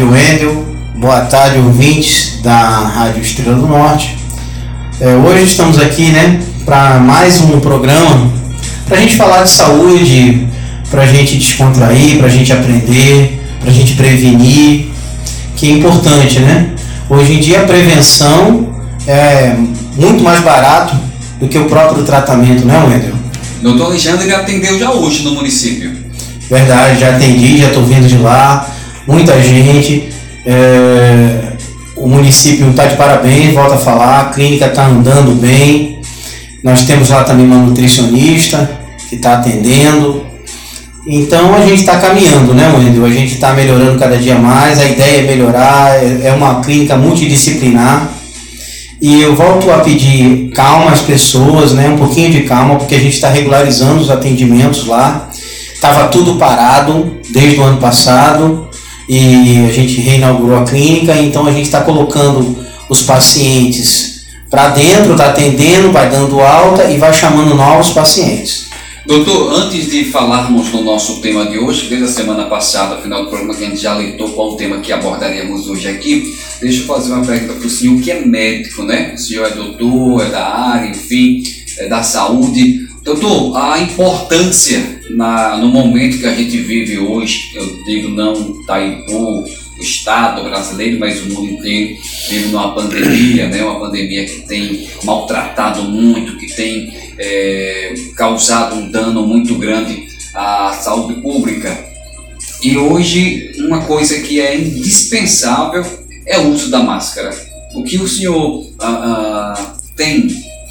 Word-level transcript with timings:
tarde, 0.00 0.04
Wendel. 0.04 0.64
Boa 0.96 1.20
tarde, 1.22 1.58
ouvintes 1.58 2.40
da 2.42 2.56
Rádio 2.56 3.20
Estrela 3.20 3.56
do 3.56 3.66
Norte. 3.66 4.16
É, 5.00 5.14
hoje 5.14 5.44
estamos 5.44 5.78
aqui, 5.78 6.10
né, 6.10 6.40
para 6.64 6.98
mais 6.98 7.40
um 7.40 7.60
programa 7.60 8.30
para 8.86 8.98
a 8.98 9.00
gente 9.00 9.16
falar 9.16 9.42
de 9.42 9.50
saúde, 9.50 10.48
para 10.90 11.02
a 11.02 11.06
gente 11.06 11.36
descontrair, 11.36 12.18
para 12.18 12.26
a 12.26 12.30
gente 12.30 12.52
aprender, 12.52 13.40
para 13.60 13.70
a 13.70 13.72
gente 13.72 13.94
prevenir, 13.94 14.90
que 15.56 15.70
é 15.70 15.72
importante, 15.72 16.40
né? 16.40 16.70
Hoje 17.08 17.34
em 17.34 17.40
dia 17.40 17.60
a 17.60 17.64
prevenção 17.64 18.74
é 19.06 19.54
muito 19.96 20.22
mais 20.22 20.40
barato 20.40 20.96
do 21.38 21.46
que 21.46 21.58
o 21.58 21.66
próprio 21.66 22.02
tratamento, 22.04 22.64
né, 22.64 22.82
Wendel? 22.88 23.14
Doutor 23.62 23.86
Alexandre 23.86 24.32
atendeu 24.32 24.78
já 24.78 24.90
hoje 24.90 25.22
no 25.22 25.32
município. 25.32 25.94
Verdade, 26.48 27.00
já 27.00 27.10
atendi, 27.10 27.58
já 27.58 27.68
estou 27.68 27.84
vindo 27.84 28.08
de 28.08 28.16
lá, 28.16 28.66
muita 29.06 29.40
gente. 29.42 30.08
É, 30.46 31.52
o 32.00 32.08
município 32.08 32.70
está 32.70 32.86
de 32.86 32.96
parabéns, 32.96 33.52
volta 33.52 33.74
a 33.74 33.78
falar, 33.78 34.20
a 34.20 34.24
clínica 34.26 34.66
está 34.66 34.86
andando 34.86 35.38
bem. 35.38 36.00
Nós 36.64 36.84
temos 36.84 37.10
lá 37.10 37.24
também 37.24 37.44
uma 37.44 37.58
nutricionista 37.58 38.78
que 39.08 39.16
está 39.16 39.34
atendendo. 39.34 40.24
Então 41.06 41.54
a 41.54 41.60
gente 41.60 41.80
está 41.80 41.98
caminhando, 41.98 42.54
né, 42.54 42.72
Wendel? 42.74 43.04
A 43.04 43.10
gente 43.10 43.34
está 43.34 43.52
melhorando 43.52 43.98
cada 43.98 44.16
dia 44.16 44.36
mais, 44.36 44.78
a 44.78 44.86
ideia 44.86 45.20
é 45.20 45.22
melhorar, 45.22 45.96
é, 45.96 46.28
é 46.28 46.32
uma 46.32 46.60
clínica 46.60 46.96
multidisciplinar. 46.96 48.08
E 49.00 49.20
eu 49.20 49.34
volto 49.34 49.70
a 49.70 49.78
pedir 49.78 50.50
calma 50.54 50.92
às 50.92 51.00
pessoas, 51.00 51.72
né, 51.72 51.88
um 51.88 51.96
pouquinho 51.96 52.30
de 52.30 52.42
calma, 52.42 52.76
porque 52.76 52.94
a 52.94 52.98
gente 52.98 53.14
está 53.14 53.28
regularizando 53.30 54.00
os 54.00 54.10
atendimentos 54.10 54.86
lá. 54.86 55.30
Estava 55.74 56.08
tudo 56.08 56.36
parado 56.36 57.18
desde 57.30 57.58
o 57.58 57.62
ano 57.62 57.78
passado 57.78 58.69
e 59.12 59.66
a 59.68 59.72
gente 59.72 60.00
reinaugurou 60.00 60.56
a 60.56 60.64
clínica, 60.64 61.16
então 61.16 61.44
a 61.44 61.50
gente 61.50 61.64
está 61.64 61.80
colocando 61.80 62.64
os 62.88 63.02
pacientes 63.02 64.24
para 64.48 64.68
dentro, 64.68 65.12
está 65.12 65.30
atendendo, 65.30 65.90
vai 65.90 66.08
dando 66.08 66.38
alta 66.40 66.84
e 66.84 66.96
vai 66.96 67.12
chamando 67.12 67.56
novos 67.56 67.90
pacientes. 67.90 68.70
Doutor, 69.04 69.52
antes 69.54 69.90
de 69.90 70.04
falarmos 70.04 70.68
do 70.68 70.82
nosso 70.82 71.20
tema 71.20 71.46
de 71.46 71.58
hoje, 71.58 71.88
desde 71.88 72.04
a 72.04 72.08
semana 72.08 72.44
passada, 72.44 73.02
final 73.02 73.24
do 73.24 73.30
programa, 73.30 73.52
que 73.52 73.64
a 73.64 73.68
gente 73.68 73.80
já 73.80 73.94
alertou 73.94 74.28
qual 74.28 74.52
o 74.52 74.56
tema 74.56 74.78
que 74.78 74.92
abordaríamos 74.92 75.68
hoje 75.68 75.88
aqui, 75.88 76.32
deixa 76.60 76.82
eu 76.82 76.86
fazer 76.86 77.12
uma 77.12 77.24
pergunta 77.24 77.54
para 77.54 77.66
o 77.66 77.70
senhor, 77.70 78.00
que 78.00 78.12
é 78.12 78.24
médico, 78.24 78.84
né? 78.84 79.14
O 79.14 79.18
senhor 79.18 79.46
é 79.46 79.50
doutor, 79.50 80.24
é 80.24 80.30
da 80.30 80.46
área, 80.46 80.88
enfim, 80.88 81.42
é 81.78 81.88
da 81.88 82.04
saúde. 82.04 82.89
Doutor, 83.02 83.56
a 83.56 83.80
importância 83.80 85.00
na, 85.10 85.56
no 85.56 85.68
momento 85.68 86.18
que 86.18 86.26
a 86.26 86.34
gente 86.34 86.58
vive 86.58 86.98
hoje, 86.98 87.50
eu 87.54 87.84
digo 87.84 88.08
não 88.10 88.60
Itaipu, 88.62 89.44
o 89.80 89.82
Estado 89.82 90.44
brasileiro, 90.44 90.98
mas 91.00 91.22
o 91.22 91.30
mundo 91.30 91.50
inteiro 91.50 91.98
vive 92.28 92.48
numa 92.48 92.74
pandemia, 92.74 93.48
né? 93.48 93.64
uma 93.64 93.80
pandemia 93.80 94.26
que 94.26 94.42
tem 94.46 94.88
maltratado 95.02 95.82
muito, 95.84 96.36
que 96.36 96.54
tem 96.54 96.92
é, 97.18 97.94
causado 98.14 98.76
um 98.76 98.90
dano 98.90 99.26
muito 99.26 99.54
grande 99.54 100.06
à 100.34 100.74
saúde 100.74 101.22
pública. 101.22 101.88
E 102.62 102.76
hoje, 102.76 103.52
uma 103.58 103.80
coisa 103.86 104.20
que 104.20 104.38
é 104.38 104.54
indispensável 104.58 105.84
é 106.26 106.38
o 106.38 106.50
uso 106.50 106.70
da 106.70 106.82
máscara. 106.82 107.34
O 107.74 107.82
que 107.82 107.96
o 107.96 108.06
senhor 108.06 108.70
ah, 108.78 109.54
ah, 109.56 109.76
tem 109.96 110.28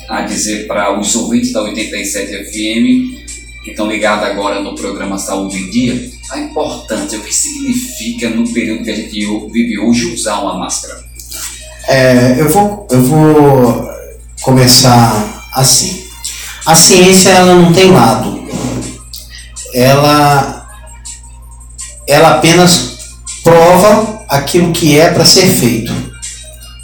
a 0.09 0.21
dizer 0.21 0.65
para 0.65 0.99
os 0.99 1.15
ouvintes 1.15 1.53
da 1.53 1.61
87 1.61 2.45
FM 2.45 3.63
que 3.63 3.71
estão 3.71 3.87
ligados 3.87 4.25
agora 4.25 4.61
no 4.61 4.73
programa 4.73 5.17
Saúde 5.17 5.57
em 5.57 5.69
Dia, 5.69 6.11
a 6.31 6.39
importância, 6.39 7.19
o 7.19 7.21
que 7.21 7.33
significa 7.33 8.29
no 8.29 8.51
período 8.51 8.83
que 8.83 8.91
a 8.91 8.95
gente 8.95 9.19
vive 9.51 9.77
hoje 9.77 10.13
usar 10.13 10.39
uma 10.39 10.57
máscara? 10.57 11.03
É, 11.87 12.35
eu, 12.39 12.49
vou, 12.49 12.87
eu 12.89 13.03
vou 13.03 13.89
começar 14.41 15.47
assim. 15.53 16.03
A 16.65 16.75
ciência 16.75 17.29
ela 17.29 17.55
não 17.55 17.73
tem 17.73 17.91
lado. 17.91 18.47
Ela, 19.73 20.67
ela 22.07 22.37
apenas 22.37 22.97
prova 23.43 24.25
aquilo 24.27 24.71
que 24.71 24.97
é 24.97 25.11
para 25.11 25.25
ser 25.25 25.47
feito. 25.47 25.93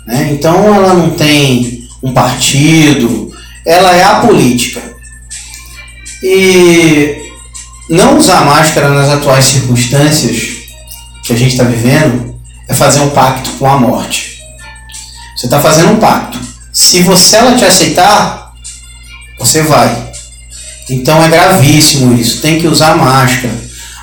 Né? 0.06 0.30
Então 0.32 0.74
ela 0.74 0.94
não 0.94 1.12
tem 1.12 1.75
um 2.06 2.14
partido, 2.14 3.34
ela 3.66 3.96
é 3.96 4.04
a 4.04 4.20
política. 4.20 4.82
E 6.24 7.18
não 7.90 8.18
usar 8.18 8.46
máscara 8.46 8.90
nas 8.90 9.10
atuais 9.10 9.46
circunstâncias 9.46 10.66
que 11.24 11.34
a 11.34 11.36
gente 11.36 11.52
está 11.52 11.64
vivendo 11.64 12.36
é 12.70 12.74
fazer 12.74 13.00
um 13.00 13.10
pacto 13.10 13.50
com 13.58 13.66
a 13.66 13.80
morte. 13.80 14.40
Você 15.36 15.48
está 15.48 15.60
fazendo 15.60 15.94
um 15.94 16.00
pacto. 16.00 16.40
Se 16.72 17.02
você 17.02 17.38
ela 17.38 17.56
te 17.56 17.66
aceitar, 17.66 18.54
você 19.40 19.64
vai. 19.64 20.12
Então 20.90 21.24
é 21.24 21.28
gravíssimo 21.28 22.16
isso. 22.16 22.42
Tem 22.42 22.60
que 22.60 22.68
usar 22.68 22.96
máscara. 22.96 23.54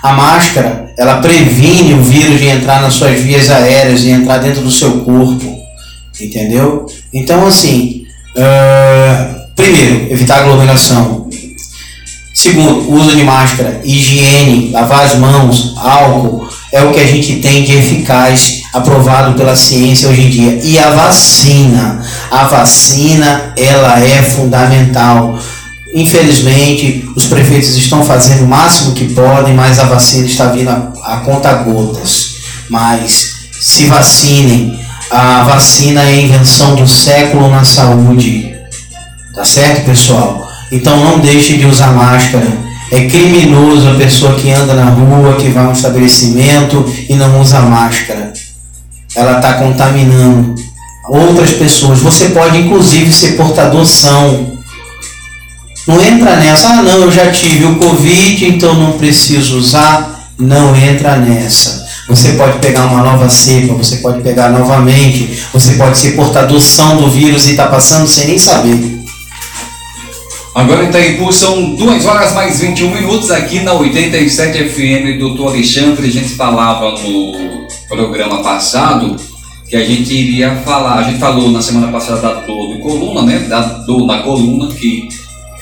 A 0.03 0.13
máscara 0.13 0.93
ela 0.99 1.21
previne 1.21 1.95
o 1.95 2.03
vírus 2.03 2.41
de 2.41 2.49
entrar 2.49 2.83
nas 2.83 2.95
suas 2.95 3.21
vias 3.21 3.49
aéreas 3.51 4.03
e 4.03 4.11
entrar 4.11 4.39
dentro 4.39 4.63
do 4.63 4.71
seu 4.71 5.01
corpo, 5.01 5.62
entendeu? 6.25 6.87
Então 7.13 7.47
assim, 7.47 8.05
uh, 8.37 9.55
primeiro 9.55 10.13
evitar 10.13 10.41
aglomeração, 10.41 11.23
Segundo, 12.43 12.93
uso 12.93 13.15
de 13.15 13.23
máscara, 13.23 13.81
higiene, 13.85 14.71
lavar 14.73 15.05
as 15.05 15.15
mãos, 15.15 15.75
álcool, 15.77 16.49
é 16.73 16.83
o 16.83 16.91
que 16.91 16.99
a 16.99 17.07
gente 17.07 17.37
tem 17.37 17.63
de 17.63 17.73
eficaz, 17.73 18.63
aprovado 18.73 19.35
pela 19.35 19.55
ciência 19.55 20.09
hoje 20.09 20.23
em 20.23 20.31
dia. 20.31 20.61
E 20.61 20.77
a 20.77 20.91
vacina, 20.91 22.05
a 22.31 22.45
vacina, 22.45 23.53
ela 23.57 24.01
é 24.01 24.23
fundamental. 24.23 25.39
Infelizmente, 25.95 27.09
os 27.15 27.27
prefeitos 27.27 27.77
estão 27.77 28.05
fazendo 28.05 28.45
o 28.45 28.49
máximo 28.49 28.93
que 28.93 29.13
podem, 29.15 29.55
mas 29.55 29.79
a 29.79 29.85
vacina 29.85 30.27
está 30.27 30.47
vindo 30.47 30.71
a, 30.71 30.93
a 31.05 31.17
conta 31.19 31.53
gotas. 31.53 32.39
Mas 32.69 33.35
se 33.61 33.87
vacinem. 33.87 34.82
A 35.13 35.43
vacina 35.43 36.01
é 36.01 36.07
a 36.07 36.23
invenção 36.23 36.75
do 36.75 36.89
século 36.89 37.51
na 37.51 37.63
saúde. 37.63 38.57
Tá 39.35 39.45
certo, 39.45 39.85
pessoal? 39.85 40.51
Então 40.73 41.05
não 41.05 41.19
deixe 41.19 41.59
de 41.59 41.67
usar 41.67 41.93
máscara. 41.93 42.47
É 42.91 43.05
criminoso 43.05 43.91
a 43.91 43.95
pessoa 43.95 44.35
que 44.37 44.51
anda 44.51 44.73
na 44.73 44.87
rua, 44.87 45.37
que 45.37 45.51
vai 45.51 45.67
a 45.67 45.69
um 45.69 45.73
estabelecimento 45.73 46.91
e 47.11 47.15
não 47.15 47.43
usa 47.43 47.61
máscara. 47.61 48.33
Ela 49.15 49.37
está 49.37 49.53
contaminando 49.55 50.55
outras 51.07 51.51
pessoas. 51.53 51.99
Você 51.99 52.31
pode 52.31 52.57
inclusive 52.57 53.13
ser 53.13 53.33
portador 53.33 53.85
são. 53.85 54.57
Não 55.87 56.03
entra 56.03 56.37
nessa, 56.37 56.69
ah 56.69 56.83
não, 56.83 57.01
eu 57.01 57.13
já 57.13 57.31
tive 57.31 57.67
o 57.67 57.77
Covid, 57.77 58.47
então 58.47 58.73
não 58.73 58.93
preciso 58.93 59.59
usar. 59.59 60.31
Não 60.39 60.75
entra 60.75 61.17
nessa. 61.17 61.82
Você 62.09 62.33
pode 62.33 62.59
pegar 62.59 62.87
uma 62.87 63.03
nova 63.03 63.29
cepa, 63.29 63.75
você 63.75 63.97
pode 63.97 64.23
pegar 64.23 64.51
novamente, 64.51 65.45
você 65.53 65.75
pode 65.75 65.97
ser 65.97 66.13
portador 66.13 66.61
são 66.61 66.97
do 66.97 67.09
vírus 67.09 67.47
e 67.47 67.51
está 67.53 67.67
passando 67.69 68.07
sem 68.09 68.27
nem 68.27 68.39
saber. 68.39 69.03
Agora 70.55 70.85
em 70.85 70.89
Itaipu 70.89 71.33
são 71.33 71.75
2 71.77 72.05
horas 72.05 72.35
mais 72.35 72.61
21 72.61 72.91
minutos 72.91 73.31
aqui 73.31 73.61
na 73.61 73.73
87 73.73 74.69
FM, 74.69 75.19
doutor 75.19 75.49
Alexandre. 75.49 76.07
A 76.07 76.13
gente 76.13 76.31
falava 76.31 76.91
no 76.91 77.67
programa 77.89 78.43
passado 78.43 79.17
que 79.67 79.77
a 79.77 79.85
gente 79.85 80.13
iria 80.13 80.57
falar, 80.57 80.99
a 80.99 81.03
gente 81.05 81.19
falou 81.19 81.51
na 81.51 81.63
semana 81.63 81.91
passada 81.91 82.21
da 82.21 82.35
dor 82.35 82.75
de 82.75 82.83
coluna, 82.83 83.23
né? 83.23 83.39
Da 83.49 83.61
dor 83.61 84.07
na 84.07 84.19
coluna, 84.19 84.71
que 84.75 85.09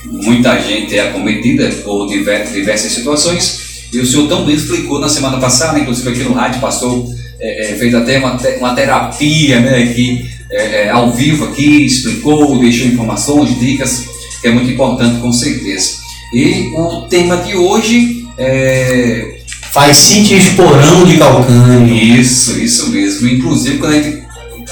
muita 0.05 0.61
gente 0.61 0.99
é 0.99 1.09
acometida 1.09 1.69
por 1.85 2.09
diversas 2.09 2.91
situações. 2.91 3.70
E 3.93 3.99
o 3.99 4.07
senhor 4.07 4.29
também 4.29 4.55
explicou 4.55 5.01
na 5.01 5.09
semana 5.09 5.39
passada, 5.39 5.79
inclusive 5.79 6.09
aqui 6.09 6.23
no 6.23 6.33
rádio, 6.33 6.61
passou, 6.61 7.09
é, 7.41 7.73
é, 7.73 7.75
fez 7.75 7.95
até 7.95 8.19
uma, 8.19 8.37
uma 8.59 8.75
terapia, 8.75 9.61
né? 9.61 9.83
Aqui, 9.83 10.29
é, 10.51 10.87
é 10.87 10.91
ao 10.91 11.13
vivo 11.13 11.47
aqui, 11.47 11.85
explicou, 11.87 12.59
deixou 12.59 12.87
informações, 12.87 13.59
dicas 13.59 14.05
que 14.41 14.49
é 14.49 14.51
muito 14.51 14.71
importante 14.71 15.21
com 15.21 15.33
certeza. 15.33 15.99
E 16.33 16.73
o 16.75 17.03
tema 17.03 17.37
de 17.39 17.55
hoje 17.57 18.27
é. 18.39 19.37
Faz 19.73 19.99
sítio 19.99 20.37
esporão 20.37 21.05
de 21.05 21.17
calcânio. 21.17 21.95
Isso, 21.95 22.59
isso 22.59 22.91
mesmo. 22.91 23.29
Inclusive, 23.29 23.79
quando 23.79 23.93
a 23.93 24.03
gente 24.03 24.25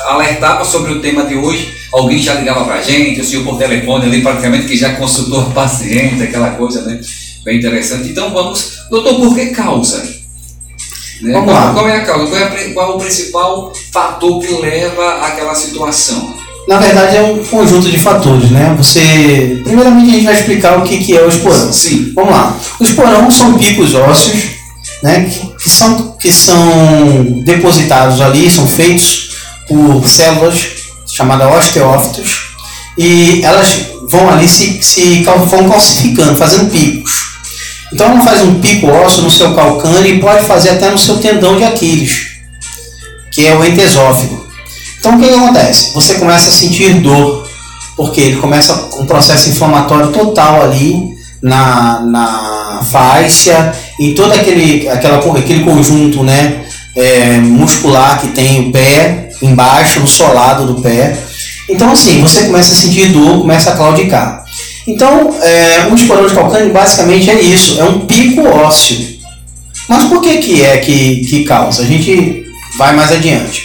alertava 0.09 0.65
sobre 0.65 0.93
o 0.93 1.01
tema 1.01 1.25
de 1.25 1.37
hoje, 1.37 1.73
alguém 1.93 2.19
já 2.19 2.35
ligava 2.35 2.65
pra 2.65 2.83
gente, 2.83 3.21
o 3.21 3.25
senhor 3.25 3.45
por 3.45 3.59
telefone 3.59 4.07
ali, 4.07 4.23
praticamente 4.23 4.67
que 4.67 4.77
já 4.77 4.95
consultou 4.95 5.43
o 5.43 5.51
paciente, 5.53 6.21
aquela 6.21 6.51
coisa, 6.51 6.83
né? 6.83 7.01
Bem 7.45 7.59
interessante. 7.59 8.09
Então 8.09 8.33
vamos. 8.33 8.79
Doutor, 8.91 9.17
por 9.17 9.35
que 9.35 9.47
causa? 9.47 9.99
Né? 11.23 11.33
Vamos 11.33 11.53
qual, 11.53 11.65
lá. 11.67 11.73
qual 11.73 11.89
é 11.89 11.97
a 11.97 12.05
causa? 12.05 12.27
Qual 12.27 12.41
é, 12.41 12.45
a, 12.45 12.73
qual 12.75 12.93
é 12.93 12.95
o 12.95 12.99
principal 12.99 13.73
fator 13.93 14.41
que 14.41 14.53
leva 14.55 15.27
àquela 15.27 15.55
situação? 15.55 16.39
na 16.69 16.77
verdade 16.77 17.17
é 17.17 17.23
um 17.23 17.43
conjunto 17.43 17.91
de 17.91 17.99
fatores, 17.99 18.51
né? 18.51 18.75
Você, 18.77 19.59
primeiramente 19.65 20.11
a 20.11 20.13
gente 20.13 20.25
vai 20.27 20.35
explicar 20.35 20.79
o 20.79 20.83
que, 20.83 20.99
que 20.99 21.17
é 21.17 21.23
o 21.23 21.29
esporão. 21.29 21.73
Sim. 21.73 22.13
Vamos 22.15 22.31
lá. 22.31 22.61
O 22.79 22.85
esporão 22.85 23.31
são 23.31 23.55
picos 23.55 23.95
ósseos 23.95 24.59
né, 25.03 25.31
que, 25.31 25.47
que, 25.65 25.71
são, 25.71 26.17
que 26.21 26.31
são 26.31 27.43
depositados 27.45 28.21
ali, 28.21 28.51
são 28.51 28.67
feitos 28.67 29.31
por 29.67 30.07
células 30.07 30.59
chamadas 31.07 31.51
osteófitos, 31.57 32.49
e 32.97 33.41
elas 33.43 33.87
vão 34.11 34.29
ali 34.29 34.47
se, 34.47 34.83
se 34.83 35.23
vão 35.23 35.69
calcificando, 35.69 36.37
fazendo 36.37 36.71
picos. 36.71 37.28
Então 37.93 38.11
ela 38.11 38.21
faz 38.21 38.43
um 38.43 38.61
pico 38.61 38.87
ósseo 38.89 39.23
no 39.23 39.31
seu 39.31 39.55
calcâneo 39.55 40.07
e 40.07 40.21
pode 40.21 40.45
fazer 40.45 40.71
até 40.71 40.91
no 40.91 40.99
seu 40.99 41.19
tendão 41.19 41.57
de 41.57 41.65
Aquiles, 41.65 42.39
que 43.31 43.47
é 43.47 43.57
o 43.57 43.65
entesófago. 43.65 44.47
Então 45.01 45.17
o 45.17 45.21
que, 45.21 45.29
que 45.29 45.35
acontece? 45.35 45.93
Você 45.95 46.15
começa 46.15 46.49
a 46.49 46.53
sentir 46.53 46.95
dor, 47.01 47.49
porque 47.97 48.21
ele 48.21 48.37
começa 48.37 48.89
um 48.99 49.07
processo 49.07 49.49
inflamatório 49.49 50.09
total 50.09 50.63
ali 50.63 51.09
na, 51.43 52.01
na 52.01 52.83
fáscia, 52.91 53.73
em 53.99 54.15
todo 54.15 54.33
aquele, 54.33 54.89
aquela, 54.89 55.19
aquele 55.39 55.65
conjunto 55.65 56.23
né, 56.23 56.65
é, 56.95 57.39
muscular 57.39 58.21
que 58.21 58.29
tem 58.29 58.69
o 58.69 58.73
pé, 58.73 59.31
embaixo, 59.41 60.01
no 60.01 60.09
solado 60.09 60.67
do 60.67 60.83
pé. 60.83 61.17
Então, 61.69 61.93
assim, 61.93 62.21
você 62.21 62.45
começa 62.45 62.73
a 62.73 62.77
sentir 62.77 63.09
dor, 63.09 63.41
começa 63.41 63.71
a 63.71 63.77
claudicar. 63.77 64.45
Então, 64.89 65.35
é, 65.43 65.87
o 65.91 65.95
esporão 65.95 66.27
de 66.27 66.33
calcânio 66.33 66.73
basicamente 66.73 67.29
é 67.29 67.39
isso, 67.39 67.79
é 67.79 67.85
um 67.85 68.07
pico 68.07 68.41
ósseo. 68.41 69.19
Mas 69.87 70.05
por 70.05 70.23
que, 70.23 70.39
que 70.39 70.65
é 70.65 70.79
que, 70.79 71.27
que 71.27 71.45
causa? 71.45 71.83
A 71.83 71.85
gente 71.85 72.47
vai 72.79 72.97
mais 72.97 73.13
adiante. 73.13 73.63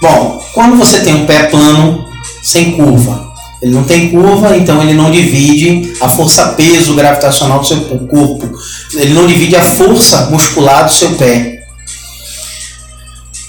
Bom, 0.00 0.40
quando 0.54 0.76
você 0.76 1.00
tem 1.00 1.12
um 1.12 1.26
pé 1.26 1.44
plano, 1.44 2.06
sem 2.40 2.72
curva, 2.72 3.32
ele 3.60 3.74
não 3.74 3.82
tem 3.82 4.10
curva, 4.10 4.56
então 4.56 4.80
ele 4.80 4.94
não 4.94 5.10
divide 5.10 5.92
a 6.00 6.08
força-peso 6.08 6.94
gravitacional 6.94 7.58
do 7.58 7.66
seu 7.66 7.80
corpo. 7.80 8.48
Ele 8.94 9.12
não 9.12 9.26
divide 9.26 9.56
a 9.56 9.64
força 9.64 10.30
muscular 10.30 10.86
do 10.86 10.92
seu 10.92 11.10
pé. 11.16 11.64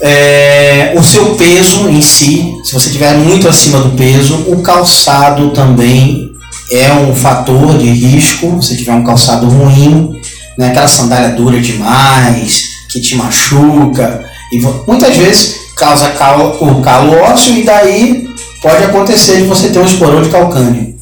É, 0.02 0.94
o 0.98 1.04
seu 1.04 1.36
peso 1.36 1.88
em 1.88 2.02
si, 2.02 2.52
se 2.64 2.74
você 2.74 2.88
estiver 2.88 3.14
muito 3.14 3.48
acima 3.48 3.80
do 3.80 3.92
peso, 3.92 4.46
o 4.48 4.64
calçado 4.64 5.52
também 5.52 6.31
é 6.72 6.94
um 6.94 7.14
fator 7.16 7.78
de 7.78 7.90
risco. 7.90 8.62
Se 8.62 8.78
tiver 8.78 8.94
um 8.94 9.04
calçado 9.04 9.48
ruim, 9.48 10.20
né, 10.58 10.70
aquela 10.70 10.88
sandália 10.88 11.30
dura 11.30 11.60
demais, 11.60 12.70
que 12.90 13.00
te 13.00 13.16
machuca, 13.16 14.24
e 14.52 14.60
muitas 14.88 15.16
vezes 15.16 15.56
causa 15.76 16.10
calo, 16.10 16.58
o 16.60 16.82
calo 16.82 17.14
ósseo 17.18 17.58
e 17.58 17.64
daí 17.64 18.30
pode 18.62 18.84
acontecer 18.84 19.38
de 19.38 19.44
você 19.44 19.70
ter 19.70 19.80
um 19.80 19.86
esporão 19.86 20.22
de 20.22 20.30
calcânio. 20.30 20.96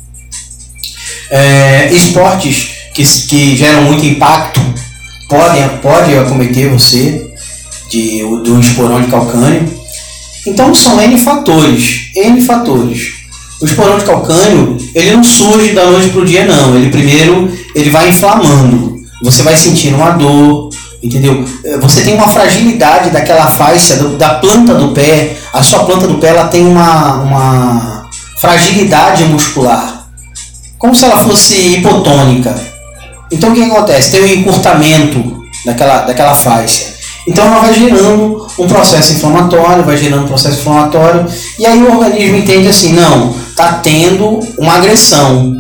É, 1.30 1.92
esportes 1.92 2.70
que, 2.94 3.04
que 3.04 3.56
geram 3.56 3.84
muito 3.84 4.06
impacto 4.06 4.62
podem, 5.28 5.68
podem 5.82 6.18
acometer 6.18 6.70
você 6.70 7.30
de, 7.90 8.22
do 8.44 8.60
esporão 8.60 9.02
de 9.02 9.08
calcânio. 9.08 9.80
Então 10.46 10.74
são 10.74 11.02
N 11.02 11.18
fatores, 11.18 12.12
N 12.16 12.42
fatores. 12.46 13.20
O 13.62 13.66
esporão 13.66 13.98
de 13.98 14.06
calcânio, 14.06 14.78
ele 14.94 15.12
não 15.12 15.24
surge 15.24 15.74
da 15.74 15.86
noite 15.86 16.10
para 16.10 16.22
o 16.22 16.26
dia 16.26 16.46
não, 16.46 16.76
ele 16.76 16.90
primeiro 16.90 17.52
ele 17.76 17.90
vai 17.90 18.10
inflamando. 18.10 18.98
Você 19.24 19.44
vai 19.44 19.56
sentindo 19.56 19.98
uma 19.98 20.12
dor, 20.12 20.70
entendeu? 21.04 21.46
Você 21.82 22.02
tem 22.02 22.16
uma 22.16 22.28
fragilidade 22.28 23.10
daquela 23.10 23.48
faixa 23.48 23.98
do, 23.98 24.18
da 24.18 24.36
planta 24.36 24.74
do 24.76 24.94
pé. 24.94 25.36
A 25.54 25.62
sua 25.62 25.86
planta 25.86 26.08
do 26.08 26.16
pé 26.16 26.30
ela 26.30 26.48
tem 26.48 26.66
uma, 26.66 27.16
uma 27.16 28.10
fragilidade 28.40 29.26
muscular, 29.26 30.08
como 30.78 30.96
se 30.96 31.04
ela 31.04 31.18
fosse 31.18 31.56
hipotônica. 31.76 32.56
Então 33.32 33.52
o 33.52 33.54
que 33.54 33.64
acontece? 33.64 34.12
Tem 34.12 34.22
um 34.22 34.40
encurtamento 34.40 35.44
daquela, 35.66 36.02
daquela 36.04 36.34
faixa. 36.34 36.99
Então 37.28 37.46
ela 37.46 37.60
vai 37.60 37.74
gerando 37.74 38.48
um 38.58 38.68
processo 38.68 39.14
inflamatório, 39.14 39.84
vai 39.84 39.98
gerando 39.98 40.24
um 40.24 40.28
processo 40.28 40.60
inflamatório, 40.60 41.26
e 41.58 41.66
aí 41.66 41.82
o 41.82 41.92
organismo 41.92 42.38
entende 42.38 42.68
assim, 42.68 42.94
não, 42.94 43.36
está 43.50 43.74
tendo 43.74 44.40
uma 44.58 44.76
agressão. 44.76 45.54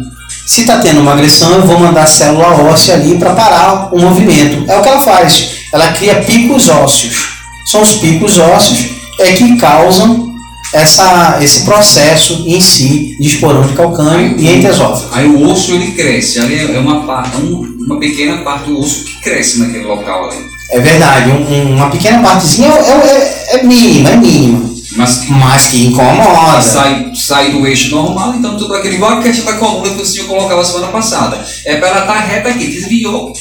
Se 0.45 0.61
está 0.61 0.79
tendo 0.79 1.01
uma 1.01 1.13
agressão, 1.13 1.53
eu 1.53 1.61
vou 1.61 1.79
mandar 1.79 2.03
a 2.03 2.07
célula 2.07 2.47
óssea 2.71 2.95
ali 2.95 3.17
para 3.17 3.33
parar 3.33 3.93
o 3.93 3.99
movimento. 3.99 4.69
É 4.69 4.77
o 4.77 4.81
que 4.81 4.89
ela 4.89 5.01
faz. 5.01 5.51
Ela 5.71 5.89
cria 5.89 6.23
picos 6.23 6.69
ósseos. 6.69 7.29
São 7.67 7.81
os 7.81 7.95
picos 7.95 8.39
ósseos 8.39 8.89
é 9.19 9.33
que 9.33 9.57
causam 9.57 10.33
essa, 10.73 11.37
esse 11.41 11.65
processo 11.65 12.43
em 12.47 12.59
si 12.61 13.15
de 13.19 13.27
esporão 13.27 13.61
de 13.61 13.73
calcânio 13.73 14.35
aí, 14.35 14.45
e 14.45 14.57
entesófago. 14.57 15.09
Aí 15.13 15.27
o 15.27 15.47
osso 15.49 15.73
ele 15.73 15.91
cresce, 15.91 16.39
ali 16.39 16.73
é 16.73 16.79
uma, 16.79 17.05
parte, 17.05 17.37
uma 17.41 17.99
pequena 17.99 18.37
parte 18.43 18.69
do 18.69 18.79
osso 18.79 19.03
que 19.03 19.19
cresce 19.21 19.59
naquele 19.59 19.85
local 19.85 20.29
ali. 20.29 20.48
É 20.71 20.79
verdade, 20.79 21.31
um, 21.31 21.75
uma 21.75 21.89
pequena 21.89 22.21
partezinha 22.21 22.69
é, 22.69 22.91
é, 22.91 23.59
é 23.59 23.63
mínima, 23.63 24.09
é 24.09 24.15
mínima. 24.17 24.69
Mas, 24.95 25.29
mas 25.29 25.67
que 25.67 25.85
incomoda. 25.85 26.61
Sai, 26.61 27.11
sai 27.13 27.51
do 27.51 27.65
eixo 27.65 27.95
normal, 27.95 28.35
então 28.35 28.57
tudo 28.57 28.75
aquele 28.75 28.95
igual 28.95 29.13
a 29.13 29.21
questão 29.21 29.45
da 29.45 29.53
coluna 29.53 29.93
que 29.93 30.01
o 30.01 30.05
senhor 30.05 30.27
colocava 30.27 30.63
semana 30.65 30.87
passada. 30.87 31.39
É 31.65 31.75
para 31.77 31.89
ela 31.89 31.99
estar 32.01 32.13
tá 32.13 32.19
reta 32.19 32.49
aqui, 32.49 32.67
desviou, 32.67 33.33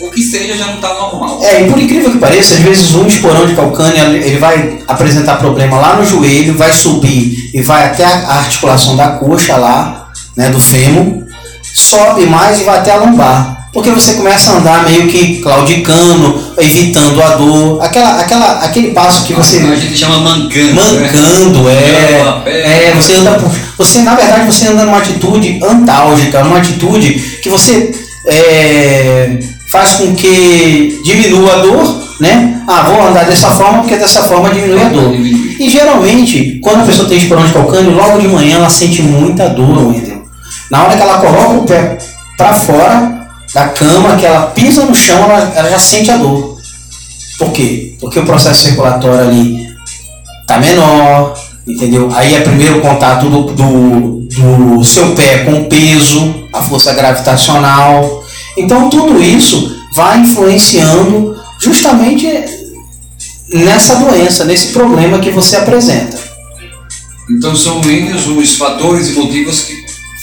o 0.00 0.10
que 0.10 0.22
seja 0.22 0.56
já 0.56 0.66
não 0.66 0.74
está 0.76 0.94
normal. 0.94 1.40
É, 1.42 1.62
e 1.62 1.70
por 1.70 1.80
incrível 1.80 2.10
que 2.10 2.18
pareça, 2.18 2.54
às 2.54 2.60
vezes 2.60 2.94
um 2.94 3.06
esporão 3.06 3.46
de 3.46 3.54
calcânea 3.54 4.04
ele 4.04 4.38
vai 4.38 4.80
apresentar 4.86 5.36
problema 5.36 5.78
lá 5.78 5.96
no 5.96 6.04
joelho, 6.04 6.56
vai 6.56 6.72
subir 6.72 7.50
e 7.54 7.62
vai 7.62 7.86
até 7.86 8.04
a 8.04 8.34
articulação 8.34 8.96
da 8.96 9.12
coxa 9.12 9.56
lá, 9.56 10.10
né, 10.36 10.50
do 10.50 10.60
fêmur, 10.60 11.24
sobe 11.62 12.26
mais 12.26 12.60
e 12.60 12.64
vai 12.64 12.78
até 12.78 12.92
a 12.92 12.96
lombar 12.96 13.57
porque 13.72 13.90
você 13.90 14.14
começa 14.14 14.50
a 14.50 14.56
andar 14.56 14.84
meio 14.84 15.08
que 15.08 15.40
claudicando, 15.40 16.42
evitando 16.56 17.22
a 17.22 17.36
dor, 17.36 17.82
aquela, 17.82 18.20
aquela, 18.20 18.52
aquele 18.64 18.90
passo 18.92 19.24
que 19.24 19.34
você. 19.34 19.58
A 19.58 19.76
gente 19.76 19.96
chama 19.96 20.18
mancando. 20.18 20.74
Mancando, 20.74 21.62
né? 21.64 22.42
é. 22.46 22.88
É, 22.88 22.94
você 22.94 23.14
anda 23.14 23.34
por, 23.34 23.50
Você, 23.78 24.00
na 24.00 24.14
verdade, 24.14 24.46
você 24.46 24.68
anda 24.68 24.84
numa 24.84 24.98
atitude 24.98 25.60
antálgica, 25.62 26.42
numa 26.42 26.58
atitude 26.58 27.12
que 27.42 27.50
você 27.50 27.92
é, 28.26 29.38
faz 29.70 29.96
com 29.96 30.14
que 30.14 31.00
diminua 31.04 31.54
a 31.54 31.58
dor, 31.58 32.08
né? 32.20 32.62
Ah, 32.66 32.82
vou 32.82 33.06
andar 33.06 33.26
dessa 33.26 33.50
forma 33.50 33.80
porque 33.80 33.96
dessa 33.96 34.22
forma 34.22 34.50
diminui 34.50 34.82
a 34.82 34.88
dor. 34.88 35.14
E 35.14 35.68
geralmente, 35.68 36.58
quando 36.62 36.82
a 36.82 36.84
pessoa 36.84 37.08
tem 37.08 37.18
esporão 37.18 37.44
de 37.44 37.52
calcânio, 37.52 37.92
logo 37.92 38.18
de 38.18 38.28
manhã 38.28 38.56
ela 38.56 38.70
sente 38.70 39.02
muita 39.02 39.48
dor, 39.48 39.88
Wendel. 39.88 40.22
Na 40.70 40.84
hora 40.84 40.96
que 40.96 41.02
ela 41.02 41.18
coloca 41.18 41.58
o 41.58 41.64
pé 41.64 41.98
para 42.36 42.54
fora, 42.54 43.17
da 43.58 43.68
cama, 43.70 44.16
que 44.16 44.24
ela 44.24 44.46
pisa 44.48 44.84
no 44.84 44.94
chão, 44.94 45.24
ela, 45.24 45.52
ela 45.56 45.70
já 45.70 45.78
sente 45.78 46.10
a 46.10 46.16
dor. 46.16 46.58
Por 47.38 47.50
quê? 47.52 47.96
Porque 48.00 48.20
o 48.20 48.24
processo 48.24 48.62
circulatório 48.64 49.28
ali 49.28 49.68
tá 50.46 50.58
menor, 50.58 51.34
entendeu? 51.66 52.08
Aí 52.14 52.34
é 52.34 52.40
primeiro 52.40 52.78
o 52.78 52.80
contato 52.80 53.28
do, 53.28 53.42
do, 53.52 54.28
do 54.28 54.84
seu 54.84 55.14
pé 55.14 55.44
com 55.44 55.62
o 55.62 55.64
peso, 55.64 56.48
a 56.52 56.62
força 56.62 56.92
gravitacional. 56.92 58.24
Então 58.56 58.88
tudo 58.88 59.20
isso 59.22 59.76
vai 59.94 60.20
influenciando 60.20 61.36
justamente 61.60 62.28
nessa 63.52 63.96
doença, 63.96 64.44
nesse 64.44 64.68
problema 64.68 65.18
que 65.18 65.30
você 65.30 65.56
apresenta. 65.56 66.16
Então 67.30 67.54
são 67.54 67.80
eles 67.84 68.26
os 68.26 68.54
fatores 68.56 69.08
e 69.08 69.12
motivos 69.12 69.62
que 69.62 69.74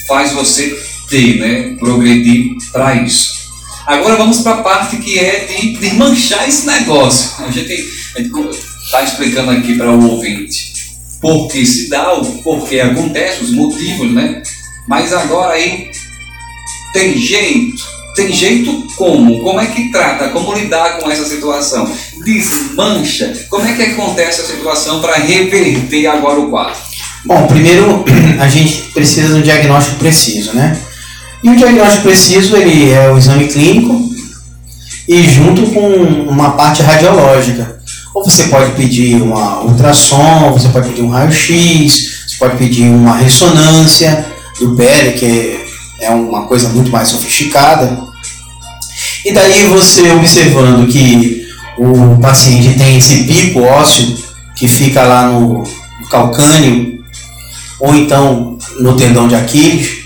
faz 0.08 0.32
você 0.32 0.76
ter, 1.10 1.38
né, 1.38 1.76
progredir 1.78 2.55
para 2.76 2.94
isso. 2.96 3.34
Agora 3.88 4.18
vamos 4.18 4.42
para 4.42 4.56
a 4.56 4.62
parte 4.62 4.98
que 4.98 5.18
é 5.18 5.46
de, 5.46 5.78
de 5.78 5.94
manchar 5.94 6.46
esse 6.46 6.68
negócio. 6.68 7.46
A 7.46 7.50
gente 7.50 7.72
está 8.84 9.02
explicando 9.02 9.52
aqui 9.52 9.78
para 9.78 9.92
o 9.92 10.10
ouvinte 10.12 10.76
por 11.22 11.48
que 11.48 11.66
se 11.66 11.90
dá, 11.90 12.14
o 12.14 12.26
porquê 12.44 12.82
acontece, 12.82 13.46
os 13.46 13.52
motivos, 13.52 14.12
né? 14.12 14.44
Mas 14.88 15.14
agora 15.14 15.54
aí 15.54 15.90
tem 16.92 17.18
jeito. 17.18 17.96
Tem 18.14 18.32
jeito 18.32 18.88
como? 18.98 19.42
Como 19.42 19.60
é 19.60 19.68
que 19.68 19.92
trata? 19.92 20.30
Como 20.30 20.54
lidar 20.54 21.00
com 21.00 21.10
essa 21.10 21.26
situação? 21.26 21.90
Desmancha? 22.26 23.46
Como 23.50 23.66
é 23.66 23.74
que 23.74 23.84
acontece 23.84 24.42
a 24.42 24.46
situação 24.46 25.00
para 25.00 25.16
reverter 25.16 26.08
agora 26.08 26.40
o 26.40 26.50
quadro? 26.50 26.76
Bom, 27.24 27.48
primeiro 27.48 28.04
a 28.40 28.48
gente 28.50 28.92
precisa 28.94 29.30
de 29.30 29.34
um 29.36 29.42
diagnóstico 29.42 29.98
preciso, 29.98 30.54
né? 30.54 30.78
E 31.46 31.50
o 31.50 31.56
diagnóstico 31.56 32.06
preciso 32.06 32.58
ele 32.58 32.90
é 32.90 33.12
o 33.12 33.20
exame 33.20 33.48
clínico 33.48 34.10
e 35.08 35.22
junto 35.30 35.62
com 35.68 35.88
uma 36.28 36.54
parte 36.54 36.82
radiológica. 36.82 37.80
Ou 38.16 38.24
você 38.24 38.46
pode 38.46 38.72
pedir 38.72 39.22
uma 39.22 39.62
ultrassom, 39.62 40.52
você 40.52 40.70
pode 40.70 40.90
pedir 40.90 41.04
um 41.04 41.12
raio-x, 41.12 42.26
você 42.28 42.38
pode 42.40 42.58
pedir 42.58 42.86
uma 42.86 43.16
ressonância 43.18 44.26
do 44.60 44.76
pele, 44.76 45.12
que 45.12 45.60
é 46.02 46.10
uma 46.10 46.48
coisa 46.48 46.68
muito 46.70 46.90
mais 46.90 47.10
sofisticada. 47.10 47.96
E 49.24 49.32
daí 49.32 49.68
você 49.68 50.14
observando 50.14 50.88
que 50.88 51.46
o 51.78 52.20
paciente 52.20 52.76
tem 52.76 52.98
esse 52.98 53.26
pico 53.26 53.62
ósseo 53.62 54.18
que 54.56 54.68
fica 54.68 55.04
lá 55.04 55.28
no, 55.28 55.64
no 55.64 56.10
calcânio, 56.10 57.04
ou 57.80 57.94
então 57.94 58.58
no 58.80 58.98
tendão 58.98 59.28
de 59.28 59.36
Aquiles, 59.36 60.05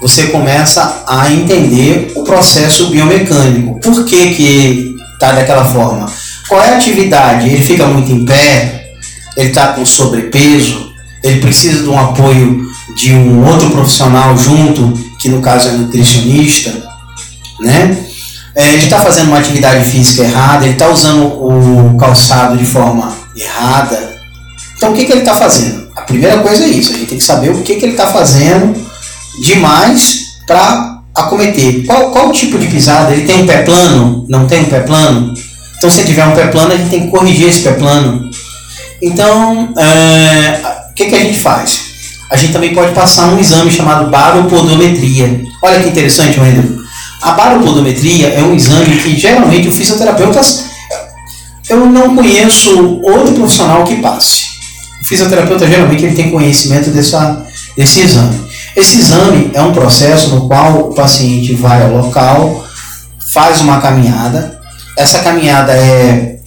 você 0.00 0.26
começa 0.26 1.04
a 1.06 1.30
entender 1.32 2.12
o 2.14 2.22
processo 2.22 2.88
biomecânico. 2.88 3.80
Por 3.80 4.04
que, 4.04 4.34
que 4.34 4.96
tá 5.18 5.32
daquela 5.32 5.64
forma. 5.64 6.06
Qual 6.48 6.62
é 6.62 6.70
a 6.70 6.76
atividade? 6.76 7.48
Ele 7.48 7.62
fica 7.62 7.86
muito 7.86 8.10
em 8.10 8.24
pé, 8.24 8.92
ele 9.36 9.48
está 9.48 9.68
com 9.68 9.84
sobrepeso, 9.84 10.92
ele 11.22 11.40
precisa 11.40 11.82
de 11.82 11.88
um 11.88 11.98
apoio 11.98 12.64
de 12.94 13.12
um 13.12 13.44
outro 13.44 13.70
profissional 13.70 14.36
junto, 14.36 14.92
que 15.18 15.28
no 15.28 15.40
caso 15.40 15.68
é 15.68 15.72
nutricionista, 15.72 16.72
né? 17.60 17.96
É, 18.54 18.72
ele 18.72 18.84
está 18.84 19.00
fazendo 19.00 19.28
uma 19.28 19.38
atividade 19.38 19.84
física 19.84 20.22
errada, 20.22 20.64
ele 20.64 20.72
está 20.72 20.88
usando 20.88 21.26
o 21.26 21.96
calçado 21.98 22.56
de 22.56 22.64
forma 22.64 23.12
errada. 23.36 24.16
Então 24.76 24.92
o 24.92 24.94
que, 24.94 25.04
que 25.04 25.12
ele 25.12 25.20
está 25.20 25.34
fazendo? 25.34 25.88
A 25.94 26.02
primeira 26.02 26.38
coisa 26.38 26.64
é 26.64 26.68
isso, 26.68 26.92
a 26.94 26.96
gente 26.96 27.08
tem 27.08 27.18
que 27.18 27.24
saber 27.24 27.50
o 27.50 27.62
que, 27.62 27.76
que 27.76 27.84
ele 27.84 27.92
está 27.92 28.06
fazendo 28.06 28.85
demais 29.40 30.38
para 30.46 31.00
acometer. 31.14 31.84
Qual, 31.86 32.10
qual 32.10 32.32
tipo 32.32 32.58
de 32.58 32.66
pisada? 32.66 33.12
Ele 33.12 33.26
tem 33.26 33.42
um 33.42 33.46
pé 33.46 33.62
plano? 33.62 34.24
Não 34.28 34.46
tem 34.46 34.60
um 34.60 34.66
pé 34.66 34.80
plano? 34.80 35.34
Então 35.76 35.90
se 35.90 36.04
tiver 36.04 36.26
um 36.26 36.32
pé 36.32 36.46
plano, 36.46 36.72
a 36.72 36.76
gente 36.76 36.90
tem 36.90 37.02
que 37.02 37.10
corrigir 37.10 37.48
esse 37.48 37.60
pé 37.60 37.72
plano. 37.72 38.30
Então, 39.02 39.74
é, 39.76 40.60
o 40.90 40.94
que, 40.94 41.06
que 41.06 41.14
a 41.14 41.20
gente 41.20 41.38
faz? 41.38 41.86
A 42.30 42.36
gente 42.36 42.52
também 42.52 42.74
pode 42.74 42.92
passar 42.92 43.28
um 43.28 43.38
exame 43.38 43.70
chamado 43.70 44.10
baropodometria. 44.10 45.44
Olha 45.62 45.80
que 45.80 45.88
interessante, 45.88 46.40
Wendel. 46.40 46.76
A 47.22 47.32
baropodometria 47.32 48.28
é 48.28 48.42
um 48.42 48.54
exame 48.54 48.96
que 48.96 49.18
geralmente 49.18 49.68
o 49.68 49.72
fisioterapeuta. 49.72 50.40
Eu 51.68 51.86
não 51.86 52.14
conheço 52.14 53.00
outro 53.02 53.34
profissional 53.34 53.84
que 53.84 53.96
passe. 53.96 54.46
O 55.02 55.04
fisioterapeuta 55.04 55.66
geralmente 55.66 56.04
ele 56.04 56.14
tem 56.16 56.30
conhecimento 56.30 56.90
dessa, 56.90 57.44
desse 57.76 58.00
exame. 58.00 58.45
Esse 58.76 58.98
exame 58.98 59.50
é 59.54 59.62
um 59.62 59.72
processo 59.72 60.34
no 60.34 60.46
qual 60.46 60.90
o 60.90 60.94
paciente 60.94 61.54
vai 61.54 61.82
ao 61.82 61.96
local, 61.96 62.62
faz 63.32 63.62
uma 63.62 63.80
caminhada. 63.80 64.60
Essa 64.94 65.20
caminhada 65.20 65.72
é, 65.72 66.38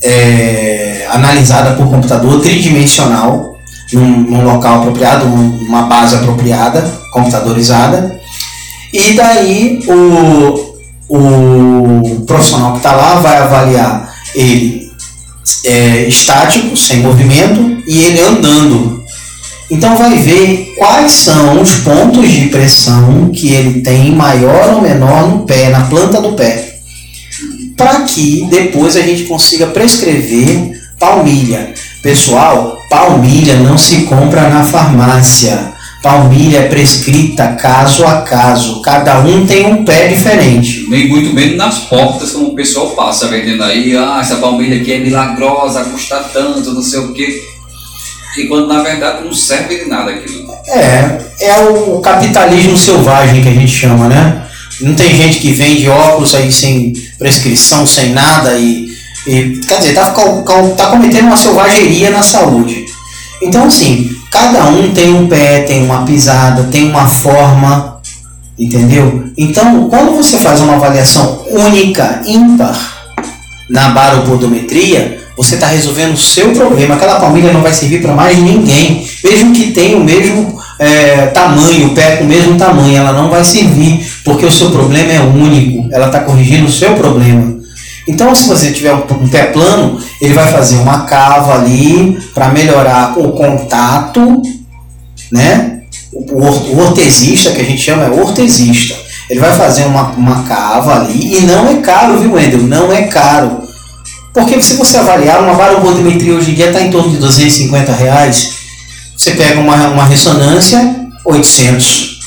é 0.00 1.08
analisada 1.10 1.72
por 1.72 1.90
computador 1.90 2.40
tridimensional, 2.40 3.54
num, 3.92 4.20
num 4.20 4.44
local 4.44 4.78
apropriado, 4.78 5.26
numa 5.26 5.82
base 5.82 6.14
apropriada, 6.14 6.80
computadorizada. 7.12 8.20
E 8.92 9.14
daí 9.14 9.80
o, 9.88 10.76
o 11.08 12.20
profissional 12.24 12.72
que 12.72 12.78
está 12.78 12.92
lá 12.92 13.16
vai 13.16 13.38
avaliar 13.38 14.14
ele 14.32 14.92
é, 15.64 16.06
estático, 16.06 16.76
sem 16.76 16.98
movimento, 16.98 17.82
e 17.86 18.04
ele 18.04 18.20
andando. 18.20 19.03
Então 19.70 19.96
vai 19.96 20.16
ver 20.18 20.74
quais 20.76 21.12
são 21.12 21.60
os 21.60 21.76
pontos 21.76 22.30
de 22.30 22.48
pressão 22.48 23.30
que 23.30 23.52
ele 23.52 23.80
tem 23.80 24.12
maior 24.12 24.74
ou 24.74 24.82
menor 24.82 25.28
no 25.28 25.44
pé, 25.44 25.70
na 25.70 25.82
planta 25.86 26.20
do 26.20 26.32
pé. 26.32 26.80
Para 27.76 28.02
que 28.02 28.46
depois 28.50 28.96
a 28.96 29.00
gente 29.00 29.24
consiga 29.24 29.66
prescrever 29.68 30.72
palmilha. 30.98 31.72
Pessoal, 32.02 32.78
palmilha 32.90 33.56
não 33.56 33.78
se 33.78 34.02
compra 34.02 34.48
na 34.48 34.64
farmácia. 34.64 35.72
Palmilha 36.02 36.58
é 36.58 36.68
prescrita 36.68 37.48
caso 37.54 38.04
a 38.04 38.20
caso. 38.20 38.82
Cada 38.82 39.20
um 39.20 39.46
tem 39.46 39.66
um 39.66 39.86
pé 39.86 40.08
diferente. 40.08 40.86
Nem 40.90 41.08
muito 41.08 41.34
menos 41.34 41.56
nas 41.56 41.78
portas, 41.78 42.32
como 42.32 42.48
o 42.48 42.54
pessoal 42.54 42.90
passa 42.90 43.26
vendendo 43.28 43.64
aí. 43.64 43.96
Ah, 43.96 44.18
essa 44.20 44.36
palmilha 44.36 44.82
aqui 44.82 44.92
é 44.92 44.98
milagrosa, 44.98 45.82
custa 45.84 46.16
tanto, 46.30 46.74
não 46.74 46.82
sei 46.82 47.00
o 47.00 47.14
quê. 47.14 47.40
E 48.36 48.46
quando 48.46 48.66
na 48.66 48.82
verdade 48.82 49.24
não 49.24 49.32
serve 49.32 49.76
de 49.76 49.88
nada 49.88 50.10
aquilo. 50.10 50.44
É, 50.66 51.18
é 51.40 51.60
o 51.60 52.00
capitalismo 52.00 52.76
selvagem 52.76 53.42
que 53.42 53.48
a 53.48 53.52
gente 53.52 53.72
chama, 53.72 54.08
né? 54.08 54.46
Não 54.80 54.94
tem 54.94 55.14
gente 55.14 55.38
que 55.38 55.52
vende 55.52 55.88
óculos 55.88 56.34
aí 56.34 56.50
sem 56.50 56.92
prescrição, 57.18 57.86
sem 57.86 58.10
nada 58.10 58.54
e, 58.58 58.88
e 59.26 59.60
quer 59.66 59.78
dizer, 59.78 59.94
tá, 59.94 60.06
tá 60.76 60.86
cometendo 60.86 61.26
uma 61.26 61.36
selvageria 61.36 62.10
na 62.10 62.22
saúde. 62.22 62.84
Então, 63.40 63.66
assim, 63.66 64.10
cada 64.30 64.64
um 64.64 64.92
tem 64.92 65.14
um 65.14 65.28
pé, 65.28 65.60
tem 65.62 65.84
uma 65.84 66.04
pisada, 66.04 66.64
tem 66.64 66.90
uma 66.90 67.06
forma, 67.06 68.00
entendeu? 68.58 69.30
Então, 69.36 69.88
quando 69.88 70.16
você 70.16 70.38
faz 70.38 70.60
uma 70.60 70.74
avaliação 70.74 71.44
única, 71.50 72.22
ímpar, 72.26 72.94
na 73.68 73.90
baropodometria, 73.90 75.23
você 75.36 75.54
está 75.56 75.66
resolvendo 75.66 76.14
o 76.14 76.18
seu 76.18 76.52
problema. 76.52 76.94
Aquela 76.94 77.18
palmilha 77.18 77.52
não 77.52 77.62
vai 77.62 77.72
servir 77.72 78.00
para 78.00 78.14
mais 78.14 78.38
ninguém, 78.38 79.08
mesmo 79.22 79.52
que 79.52 79.72
tenha 79.72 79.96
o 79.96 80.04
mesmo 80.04 80.58
é, 80.78 81.26
tamanho, 81.26 81.88
o 81.88 81.94
pé 81.94 82.16
com 82.16 82.24
o 82.24 82.28
mesmo 82.28 82.56
tamanho, 82.56 82.96
ela 82.96 83.12
não 83.12 83.30
vai 83.30 83.44
servir, 83.44 84.06
porque 84.24 84.46
o 84.46 84.50
seu 84.50 84.70
problema 84.70 85.12
é 85.12 85.20
único, 85.20 85.88
ela 85.92 86.06
está 86.06 86.20
corrigindo 86.20 86.66
o 86.66 86.72
seu 86.72 86.94
problema. 86.94 87.54
Então, 88.06 88.34
se 88.34 88.46
você 88.46 88.70
tiver 88.70 88.92
um 88.92 89.28
pé 89.28 89.44
plano, 89.46 89.98
ele 90.20 90.34
vai 90.34 90.46
fazer 90.52 90.76
uma 90.76 91.04
cava 91.04 91.54
ali 91.54 92.18
para 92.34 92.50
melhorar 92.50 93.18
o 93.18 93.32
contato, 93.32 94.42
né? 95.32 95.80
O 96.12 96.78
ortesista, 96.80 97.50
que 97.50 97.62
a 97.62 97.64
gente 97.64 97.80
chama 97.80 98.04
é 98.04 98.10
ortesista. 98.10 98.94
Ele 99.28 99.40
vai 99.40 99.52
fazer 99.54 99.84
uma, 99.86 100.10
uma 100.10 100.42
cava 100.42 100.96
ali 100.96 101.38
e 101.38 101.40
não 101.42 101.66
é 101.66 101.76
caro, 101.76 102.18
viu, 102.18 102.34
Wendel? 102.34 102.62
Não 102.62 102.92
é 102.92 103.02
caro. 103.04 103.63
Porque 104.34 104.60
se 104.60 104.74
você 104.74 104.96
avaliar, 104.96 105.40
uma 105.40 105.54
baropodometria 105.54 106.34
hoje 106.34 106.50
em 106.50 106.54
dia 106.54 106.66
está 106.66 106.80
em 106.82 106.90
torno 106.90 107.12
de 107.12 107.18
250 107.18 107.92
reais. 107.92 108.54
Você 109.16 109.30
pega 109.30 109.60
uma, 109.60 109.76
uma 109.90 110.04
ressonância, 110.04 110.96
800. 111.24 112.18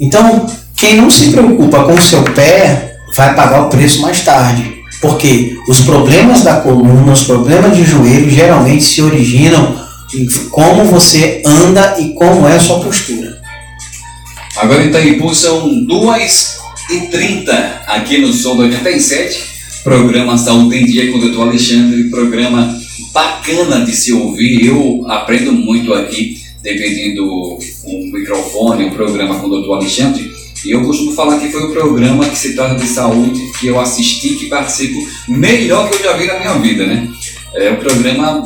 Então, 0.00 0.46
quem 0.74 0.96
não 0.96 1.10
se 1.10 1.30
preocupa 1.30 1.84
com 1.84 1.92
o 1.92 2.02
seu 2.02 2.22
pé, 2.22 2.96
vai 3.14 3.34
pagar 3.34 3.66
o 3.66 3.68
preço 3.68 4.00
mais 4.00 4.22
tarde. 4.22 4.72
Porque 5.02 5.54
os 5.68 5.82
problemas 5.82 6.42
da 6.42 6.60
coluna, 6.60 7.12
os 7.12 7.24
problemas 7.24 7.76
de 7.76 7.84
joelho, 7.84 8.30
geralmente 8.30 8.82
se 8.82 9.02
originam 9.02 9.78
em 10.14 10.26
como 10.48 10.84
você 10.84 11.42
anda 11.44 11.96
e 11.98 12.14
como 12.14 12.48
é 12.48 12.56
a 12.56 12.60
sua 12.60 12.80
postura. 12.80 13.38
Agora 14.56 14.82
em 14.82 14.88
Itaipu 14.88 15.34
são 15.34 15.68
2h30 15.86 17.48
aqui 17.86 18.18
no 18.18 18.32
Sol 18.32 18.56
do 18.56 18.62
87. 18.62 19.51
Programa 19.82 20.38
Saúde 20.38 20.76
em 20.76 20.84
Dia 20.86 21.10
com 21.10 21.18
o 21.18 21.20
doutor 21.20 21.48
Alexandre. 21.48 22.04
Programa 22.04 22.78
bacana 23.12 23.84
de 23.84 23.92
se 23.94 24.12
ouvir. 24.12 24.66
Eu 24.66 25.04
aprendo 25.08 25.52
muito 25.52 25.92
aqui, 25.92 26.40
dependendo 26.62 27.24
um 27.84 28.10
microfone, 28.12 28.84
um 28.84 28.90
programa 28.90 29.38
com 29.38 29.46
o 29.46 29.50
doutor 29.50 29.78
Alexandre 29.78 30.32
e 30.64 30.70
eu 30.70 30.82
costumo 30.84 31.12
falar 31.12 31.40
que 31.40 31.50
foi 31.50 31.64
o 31.64 31.72
programa 31.72 32.28
que 32.28 32.38
se 32.38 32.54
trata 32.54 32.76
de 32.76 32.86
saúde 32.86 33.40
que 33.58 33.66
eu 33.66 33.80
assisti, 33.80 34.36
que 34.36 34.46
participo, 34.46 35.04
melhor 35.28 35.88
que 35.88 35.96
eu 35.96 36.04
já 36.04 36.16
vi 36.16 36.26
na 36.26 36.38
minha 36.38 36.54
vida, 36.54 36.86
né? 36.86 37.08
É 37.54 37.72
um 37.72 37.76
programa 37.76 38.44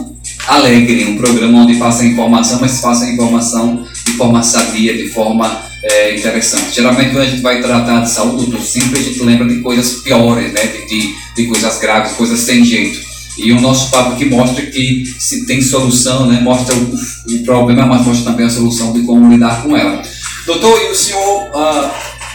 alegre, 0.48 1.04
um 1.04 1.18
programa 1.18 1.64
onde 1.64 1.74
passa 1.76 2.06
informação, 2.06 2.58
mas 2.60 2.80
passa 2.80 3.10
informação 3.10 3.84
de 4.06 4.12
forma 4.12 4.42
sabia, 4.42 4.96
de 4.96 5.08
forma 5.10 5.62
é, 5.82 6.16
interessante. 6.16 6.74
Geralmente 6.74 7.10
quando 7.10 7.24
a 7.24 7.28
gente 7.28 7.42
vai 7.42 7.60
tratar 7.60 8.00
de 8.00 8.10
saúde, 8.10 8.60
sempre 8.62 8.98
a 8.98 9.02
gente 9.02 9.22
lembra 9.22 9.46
de 9.46 9.60
coisas 9.60 10.00
piores, 10.00 10.52
né? 10.52 10.66
De, 10.66 10.86
de, 10.86 11.25
de 11.36 11.46
coisas 11.46 11.78
graves, 11.78 12.12
coisas 12.12 12.40
sem 12.40 12.64
jeito. 12.64 12.98
E 13.38 13.52
o 13.52 13.60
nosso 13.60 13.90
papo 13.90 14.12
aqui 14.12 14.24
mostra 14.24 14.64
que 14.64 15.04
se 15.18 15.44
tem 15.44 15.60
solução, 15.60 16.26
né? 16.26 16.40
mostra 16.40 16.74
o, 16.74 16.94
o 17.34 17.44
problema, 17.44 17.84
mas 17.84 18.06
mostra 18.06 18.30
também 18.30 18.46
a 18.46 18.50
solução 18.50 18.92
de 18.94 19.02
como 19.02 19.30
lidar 19.30 19.62
com 19.62 19.76
ela. 19.76 20.02
Doutor, 20.46 20.80
e 20.80 20.90
o 20.90 20.94
senhor, 20.94 21.50
uh, 21.50 21.90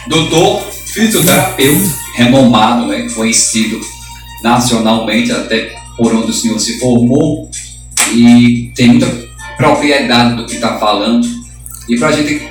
doutor 0.08 0.62
fisioterapeuta, 0.92 1.90
renomado, 2.14 2.86
né, 2.86 3.08
conhecido 3.14 3.80
nacionalmente, 4.42 5.32
até 5.32 5.74
por 5.96 6.14
onde 6.14 6.30
o 6.30 6.34
senhor 6.34 6.58
se 6.60 6.78
formou, 6.78 7.50
e 8.14 8.70
tem 8.74 8.88
muita 8.88 9.06
propriedade 9.56 10.36
do 10.36 10.46
que 10.46 10.54
está 10.54 10.78
falando. 10.78 11.26
E 11.88 11.96
para 11.98 12.08
a 12.08 12.12
gente 12.12 12.42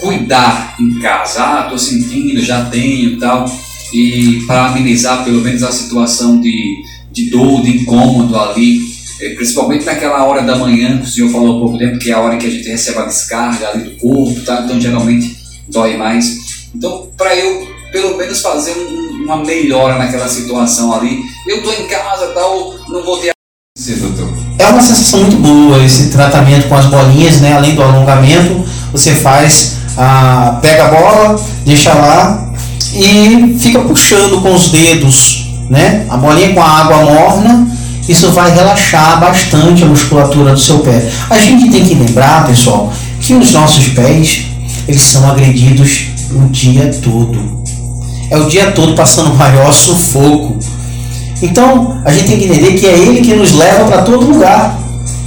cuidar 0.00 0.76
em 0.80 1.00
casa, 1.00 1.42
ah, 1.42 1.62
estou 1.64 1.78
sentindo, 1.78 2.40
já 2.40 2.64
tenho 2.66 3.10
e 3.10 3.16
tal, 3.16 3.44
e 3.92 4.42
para 4.46 4.66
amenizar 4.66 5.24
pelo 5.24 5.40
menos 5.40 5.62
a 5.62 5.72
situação 5.72 6.40
de, 6.40 6.82
de 7.10 7.30
dor, 7.30 7.62
de 7.62 7.78
incômodo 7.78 8.38
ali, 8.38 8.80
é, 9.20 9.30
principalmente 9.30 9.84
naquela 9.84 10.24
hora 10.24 10.42
da 10.42 10.56
manhã, 10.56 10.98
que 10.98 11.04
o 11.04 11.08
senhor 11.08 11.30
falou 11.30 11.56
há 11.56 11.60
pouco 11.60 11.78
tempo, 11.78 11.98
que 11.98 12.10
é 12.10 12.14
a 12.14 12.20
hora 12.20 12.36
que 12.36 12.46
a 12.46 12.50
gente 12.50 12.68
recebe 12.68 12.98
a 12.98 13.04
descarga 13.04 13.68
ali 13.68 13.84
do 13.84 13.96
corpo, 13.96 14.40
tá? 14.42 14.62
então 14.64 14.80
geralmente 14.80 15.36
dói 15.68 15.96
mais. 15.96 16.68
Então, 16.74 17.10
para 17.16 17.34
eu 17.34 17.66
pelo 17.90 18.16
menos 18.16 18.40
fazer 18.40 18.72
um, 18.72 19.24
uma 19.24 19.42
melhora 19.44 19.98
naquela 19.98 20.28
situação 20.28 20.92
ali, 20.92 21.22
eu 21.46 21.56
estou 21.58 21.72
em 21.72 21.86
casa 21.86 22.28
tal, 22.34 22.74
não 22.88 23.02
vou 23.02 23.18
ter. 23.18 23.32
Sim, 23.76 23.96
doutor. 23.96 24.28
É 24.58 24.66
uma 24.66 24.82
sensação 24.82 25.20
muito 25.20 25.36
boa 25.36 25.82
esse 25.82 26.10
tratamento 26.10 26.68
com 26.68 26.74
as 26.74 26.86
bolinhas, 26.86 27.40
né? 27.40 27.54
Além 27.54 27.74
do 27.74 27.82
alongamento, 27.82 28.64
você 28.92 29.14
faz, 29.14 29.78
a, 29.96 30.58
pega 30.60 30.86
a 30.86 30.88
bola, 30.88 31.40
deixa 31.64 31.94
lá 31.94 32.47
e 32.94 33.56
fica 33.58 33.80
puxando 33.80 34.40
com 34.40 34.54
os 34.54 34.70
dedos, 34.70 35.50
né? 35.68 36.06
A 36.08 36.16
bolinha 36.16 36.54
com 36.54 36.62
a 36.62 36.80
água 36.80 37.04
morna 37.04 37.68
isso 38.08 38.30
vai 38.30 38.50
relaxar 38.54 39.20
bastante 39.20 39.84
a 39.84 39.86
musculatura 39.86 40.54
do 40.54 40.58
seu 40.58 40.78
pé. 40.78 41.06
A 41.28 41.38
gente 41.38 41.70
tem 41.70 41.84
que 41.84 41.94
lembrar, 41.94 42.46
pessoal, 42.46 42.90
que 43.20 43.34
os 43.34 43.52
nossos 43.52 43.88
pés 43.88 44.46
eles 44.88 45.02
são 45.02 45.30
agredidos 45.30 46.06
o 46.32 46.48
dia 46.48 46.90
todo. 47.02 47.62
É 48.30 48.38
o 48.38 48.46
dia 48.46 48.72
todo 48.72 48.94
passando 48.94 49.34
maior 49.36 49.70
sufoco. 49.72 50.58
Então 51.42 52.00
a 52.02 52.10
gente 52.10 52.28
tem 52.28 52.38
que 52.38 52.44
entender 52.46 52.72
que 52.78 52.86
é 52.86 52.98
ele 52.98 53.20
que 53.20 53.34
nos 53.34 53.52
leva 53.52 53.84
para 53.84 54.02
todo 54.02 54.26
lugar 54.26 54.78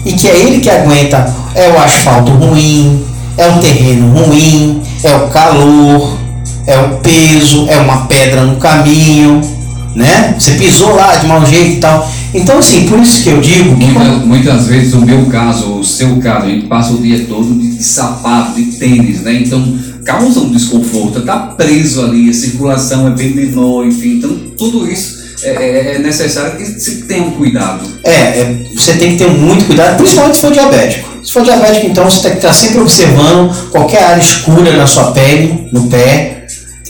e 0.04 0.14
que 0.14 0.28
é 0.28 0.36
ele 0.40 0.60
que 0.60 0.70
aguenta 0.70 1.34
é 1.54 1.70
o 1.70 1.78
asfalto 1.78 2.32
ruim, 2.32 3.06
é 3.38 3.48
o 3.48 3.60
terreno 3.60 4.12
ruim, 4.12 4.82
é 5.04 5.16
o 5.16 5.28
calor, 5.28 6.18
é 6.68 6.78
o 6.78 6.98
peso, 6.98 7.68
é 7.70 7.78
uma 7.78 8.06
pedra 8.08 8.44
no 8.44 8.58
caminho, 8.58 9.42
né? 9.96 10.36
Você 10.40 10.52
pisou 10.52 10.96
lá 10.96 11.16
de 11.18 11.28
mau 11.28 11.46
jeito 11.46 11.78
e 11.78 11.80
tal. 11.80 12.10
Então, 12.34 12.60
assim, 12.60 12.88
por 12.88 13.00
isso 13.00 13.24
que 13.24 13.30
eu 13.30 13.42
digo 13.42 13.78
que. 13.78 13.86
Muita, 13.86 14.12
muitas 14.26 14.68
vezes, 14.68 14.94
o 14.94 15.02
meu 15.02 15.26
caso, 15.26 15.80
o 15.80 15.84
seu 15.84 16.18
caso, 16.18 16.46
a 16.46 16.50
gente 16.50 16.68
passa 16.68 16.94
o 16.94 17.02
dia 17.02 17.26
todo 17.28 17.54
de, 17.54 17.76
de 17.76 17.84
sapato, 17.84 18.56
de 18.56 18.72
tênis, 18.78 19.22
né? 19.22 19.34
Então, 19.34 19.78
causa 20.06 20.40
um 20.40 20.50
desconforto, 20.50 21.22
tá 21.22 21.38
preso 21.58 22.06
ali, 22.06 22.30
a 22.30 22.34
circulação 22.34 23.08
é 23.08 23.12
bem 23.12 23.34
menor, 23.34 23.86
enfim. 23.86 24.18
Então, 24.18 24.30
tudo 24.58 24.90
isso 24.90 25.22
é, 25.44 25.50
é, 25.50 25.96
é 25.96 26.00
necessário 26.00 26.58
que 26.58 26.66
se 26.66 27.04
tenha 27.04 27.24
um 27.24 27.32
cuidado. 27.32 27.86
É, 28.04 28.12
é, 28.12 28.58
você 28.76 28.94
tem 28.94 29.12
que 29.12 29.24
ter 29.24 29.30
muito 29.30 29.66
cuidado, 29.66 29.98
principalmente 29.98 30.36
se 30.36 30.42
for 30.42 30.52
diabético. 30.52 31.10
Se 31.24 31.34
for 31.34 31.44
diabético, 31.44 31.88
então 31.88 32.10
você 32.10 32.22
tem 32.22 32.32
que 32.32 32.38
estar 32.38 32.54
sempre 32.54 32.80
observando 32.80 33.70
qualquer 33.70 34.04
área 34.04 34.22
escura 34.22 34.76
na 34.76 34.88
sua 34.88 35.12
pele, 35.12 35.68
no 35.72 35.88
pé, 35.88 36.41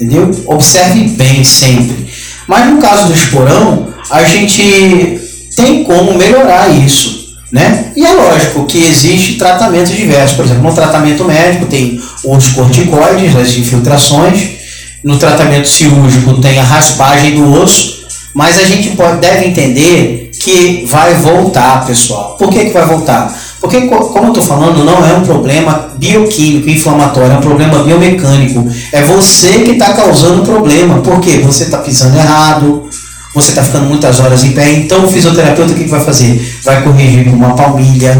entendeu? 0.01 0.31
Observe 0.47 1.07
bem 1.09 1.43
sempre. 1.43 2.07
Mas 2.47 2.69
no 2.69 2.81
caso 2.81 3.07
do 3.07 3.13
esporão, 3.13 3.87
a 4.09 4.23
gente 4.23 5.21
tem 5.55 5.83
como 5.83 6.15
melhorar 6.15 6.69
isso. 6.69 7.21
Né? 7.51 7.91
E 7.97 8.05
é 8.05 8.13
lógico 8.13 8.65
que 8.65 8.81
existe 8.83 9.35
tratamentos 9.35 9.91
diversos. 9.91 10.35
Por 10.35 10.45
exemplo, 10.45 10.63
no 10.63 10.73
tratamento 10.73 11.25
médico 11.25 11.65
tem 11.65 12.01
os 12.23 12.49
corticoides, 12.49 13.35
as 13.35 13.55
infiltrações. 13.57 14.61
No 15.03 15.17
tratamento 15.17 15.67
cirúrgico 15.67 16.39
tem 16.41 16.57
a 16.59 16.63
raspagem 16.63 17.35
do 17.35 17.61
osso. 17.61 18.01
Mas 18.33 18.57
a 18.57 18.63
gente 18.63 18.91
pode, 18.91 19.19
deve 19.19 19.45
entender 19.45 20.31
que 20.39 20.85
vai 20.87 21.13
voltar, 21.15 21.85
pessoal. 21.85 22.37
Por 22.37 22.49
que, 22.49 22.65
que 22.65 22.71
vai 22.71 22.85
voltar? 22.85 23.37
Porque, 23.61 23.81
como 23.81 24.25
eu 24.25 24.27
estou 24.29 24.43
falando, 24.43 24.83
não 24.83 25.05
é 25.05 25.13
um 25.13 25.21
problema 25.21 25.91
bioquímico, 25.95 26.67
inflamatório, 26.67 27.33
é 27.33 27.37
um 27.37 27.41
problema 27.41 27.83
biomecânico. 27.83 28.67
É 28.91 29.03
você 29.03 29.59
que 29.59 29.71
está 29.71 29.93
causando 29.93 30.41
o 30.41 30.45
problema. 30.45 30.99
Por 31.01 31.19
quê? 31.21 31.37
Você 31.45 31.65
está 31.65 31.77
pisando 31.77 32.17
errado, 32.17 32.89
você 33.35 33.49
está 33.49 33.61
ficando 33.61 33.85
muitas 33.85 34.19
horas 34.19 34.43
em 34.43 34.53
pé. 34.53 34.71
Então, 34.71 35.05
o 35.05 35.07
fisioterapeuta 35.07 35.73
o 35.73 35.75
que, 35.75 35.83
que 35.83 35.89
vai 35.91 36.03
fazer? 36.03 36.59
Vai 36.63 36.81
corrigir 36.81 37.23
com 37.25 37.35
uma 37.35 37.53
palmilha, 37.53 38.17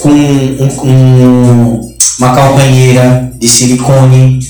com 0.00 0.10
um, 0.10 0.68
um, 0.82 1.94
uma 2.18 2.34
calcanheira 2.34 3.32
de 3.38 3.48
silicone, 3.48 4.40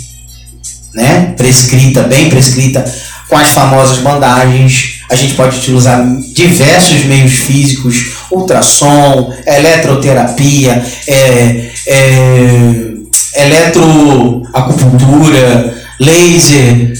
né? 0.95 1.35
prescrita, 1.37 2.02
bem 2.04 2.30
prescrita, 2.30 2.83
com 3.28 3.37
as 3.37 3.50
famosas 3.50 3.99
bandagens 3.99 4.97
a 5.09 5.14
gente 5.14 5.35
pode 5.35 5.56
utilizar 5.56 6.04
diversos 6.35 7.04
meios 7.04 7.33
físicos, 7.33 8.15
ultrassom, 8.30 9.33
eletroterapia, 9.47 10.85
é, 11.06 11.71
é, 11.87 12.97
eletroacupuntura, 13.37 15.75
laser, 16.00 16.92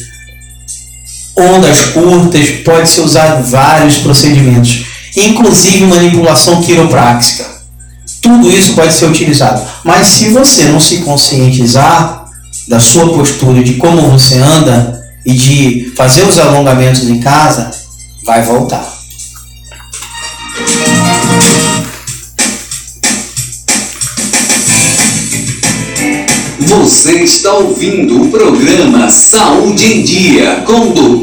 ondas 1.37 1.87
curtas, 1.87 2.49
pode 2.64 2.88
ser 2.88 3.00
usado 3.02 3.45
vários 3.45 3.99
procedimentos, 3.99 4.87
inclusive 5.16 5.87
manipulação 5.87 6.62
quiropráxica. 6.62 7.45
Tudo 8.23 8.50
isso 8.50 8.75
pode 8.75 8.92
ser 8.92 9.06
utilizado. 9.06 9.62
Mas 9.85 10.09
se 10.09 10.30
você 10.30 10.64
não 10.64 10.80
se 10.80 10.99
conscientizar 10.99 12.26
da 12.66 12.80
sua 12.80 13.12
postura, 13.12 13.62
de 13.62 13.75
como 13.75 14.11
você 14.11 14.38
anda 14.38 15.00
e 15.25 15.33
de 15.33 15.92
fazer 15.97 16.23
os 16.23 16.38
alongamentos 16.38 17.09
em 17.09 17.21
casa, 17.21 17.71
vai 18.25 18.42
voltar. 18.42 18.96
Você 26.67 27.23
está 27.23 27.55
ouvindo 27.55 28.23
o 28.23 28.29
programa 28.29 29.09
Saúde 29.09 29.87
em 29.87 30.02
Dia 30.02 30.65
com 30.67 30.91
o 30.91 30.93
Dr. 30.93 31.17